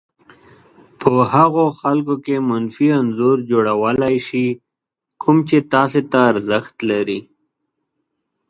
[0.99, 4.45] په هغو خلکو کې منفي انځور جوړولای شي
[5.21, 7.19] کوم چې تاسې ته ارزښت لري.